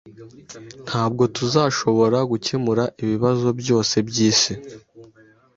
Ntabwo 0.87 1.23
tuzashobora 1.35 2.17
gukemura 2.31 2.83
ibibazo 3.03 3.47
byose 3.61 3.95
byisi. 4.09 4.53